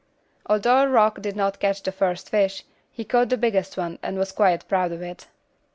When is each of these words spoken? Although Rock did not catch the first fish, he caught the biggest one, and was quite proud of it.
Although 0.47 0.87
Rock 0.87 1.21
did 1.21 1.35
not 1.35 1.59
catch 1.59 1.83
the 1.83 1.91
first 1.91 2.27
fish, 2.31 2.63
he 2.91 3.05
caught 3.05 3.29
the 3.29 3.37
biggest 3.37 3.77
one, 3.77 3.99
and 4.01 4.17
was 4.17 4.31
quite 4.31 4.67
proud 4.67 4.91
of 4.91 5.03
it. 5.03 5.27